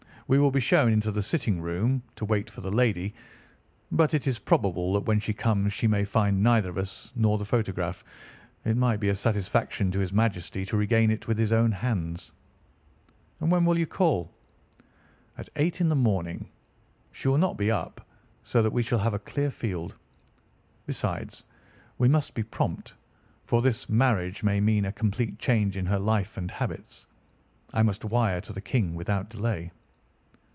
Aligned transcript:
We 0.27 0.39
will 0.39 0.49
be 0.51 0.61
shown 0.61 0.93
into 0.93 1.11
the 1.11 1.21
sitting 1.23 1.59
room 1.59 2.01
to 2.15 2.23
wait 2.23 2.49
for 2.49 2.61
the 2.61 2.71
lady, 2.71 3.13
but 3.91 4.13
it 4.13 4.25
is 4.27 4.39
probable 4.39 4.93
that 4.93 5.03
when 5.03 5.19
she 5.19 5.33
comes 5.33 5.73
she 5.73 5.87
may 5.87 6.05
find 6.05 6.41
neither 6.41 6.79
us 6.79 7.11
nor 7.17 7.37
the 7.37 7.43
photograph. 7.43 8.01
It 8.63 8.77
might 8.77 9.01
be 9.01 9.09
a 9.09 9.15
satisfaction 9.15 9.91
to 9.91 9.99
his 9.99 10.13
Majesty 10.13 10.63
to 10.67 10.77
regain 10.77 11.11
it 11.11 11.27
with 11.27 11.37
his 11.37 11.51
own 11.51 11.69
hands." 11.73 12.31
"And 13.41 13.51
when 13.51 13.65
will 13.65 13.77
you 13.77 13.85
call?" 13.85 14.31
"At 15.37 15.49
eight 15.57 15.81
in 15.81 15.89
the 15.89 15.95
morning. 15.97 16.47
She 17.11 17.27
will 17.27 17.37
not 17.37 17.57
be 17.57 17.69
up, 17.69 18.07
so 18.41 18.61
that 18.61 18.71
we 18.71 18.83
shall 18.83 18.99
have 18.99 19.13
a 19.13 19.19
clear 19.19 19.51
field. 19.51 19.95
Besides, 20.85 21.43
we 21.97 22.07
must 22.07 22.33
be 22.33 22.43
prompt, 22.43 22.93
for 23.45 23.61
this 23.61 23.89
marriage 23.89 24.43
may 24.43 24.61
mean 24.61 24.85
a 24.85 24.93
complete 24.93 25.39
change 25.39 25.75
in 25.75 25.85
her 25.87 25.99
life 25.99 26.37
and 26.37 26.49
habits. 26.51 27.05
I 27.73 27.83
must 27.83 28.05
wire 28.05 28.39
to 28.39 28.53
the 28.53 28.61
King 28.61 28.95
without 28.95 29.29
delay." 29.29 29.73